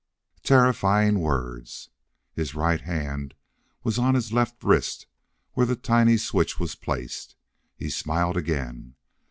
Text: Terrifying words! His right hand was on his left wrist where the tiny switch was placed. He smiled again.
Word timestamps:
Terrifying 0.41 1.19
words! 1.19 1.89
His 2.33 2.55
right 2.55 2.81
hand 2.81 3.35
was 3.83 3.99
on 3.99 4.15
his 4.15 4.33
left 4.33 4.63
wrist 4.63 5.05
where 5.53 5.67
the 5.67 5.75
tiny 5.75 6.17
switch 6.17 6.59
was 6.59 6.73
placed. 6.73 7.35
He 7.77 7.91
smiled 7.91 8.35
again. 8.35 8.95